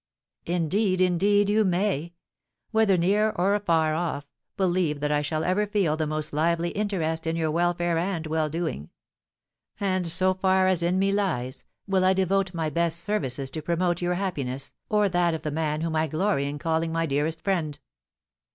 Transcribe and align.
"Indeed, 0.47 0.99
indeed, 0.99 1.47
you 1.47 1.63
may. 1.63 2.15
Whether 2.71 2.97
near 2.97 3.29
or 3.35 3.53
afar 3.53 3.93
off, 3.93 4.25
believe 4.57 4.99
that 4.99 5.11
I 5.11 5.21
shall 5.21 5.43
ever 5.43 5.67
feel 5.67 5.95
the 5.95 6.07
most 6.07 6.33
lively 6.33 6.69
interest 6.69 7.27
in 7.27 7.35
your 7.35 7.51
welfare 7.51 7.99
and 7.99 8.25
well 8.25 8.49
doing; 8.49 8.89
and, 9.79 10.07
so 10.11 10.33
far 10.33 10.65
as 10.65 10.81
in 10.81 10.97
me 10.97 11.11
lies, 11.11 11.65
will 11.87 12.03
I 12.03 12.13
devote 12.13 12.51
my 12.51 12.71
best 12.71 12.99
services 12.99 13.51
to 13.51 13.61
promote 13.61 14.01
your 14.01 14.15
happiness, 14.15 14.73
or 14.89 15.07
that 15.07 15.35
of 15.35 15.43
the 15.43 15.51
man 15.51 15.81
whom 15.81 15.95
I 15.95 16.07
glory 16.07 16.47
in 16.47 16.57
calling 16.57 16.91
my 16.91 17.05
dearest 17.05 17.43
friend." 17.43 17.77